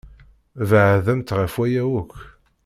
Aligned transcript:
Beɛdemt 0.69 1.29
ɣef 1.39 1.53
waya 1.59 1.83
akk! 1.99 2.13